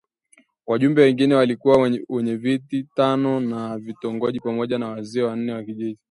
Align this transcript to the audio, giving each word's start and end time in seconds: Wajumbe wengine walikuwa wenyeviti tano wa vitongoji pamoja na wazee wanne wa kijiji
Wajumbe 0.67 1.01
wengine 1.01 1.35
walikuwa 1.35 1.89
wenyeviti 2.09 2.83
tano 2.83 3.51
wa 3.55 3.79
vitongoji 3.79 4.39
pamoja 4.39 4.77
na 4.77 4.87
wazee 4.87 5.21
wanne 5.21 5.53
wa 5.53 5.63
kijiji 5.63 5.99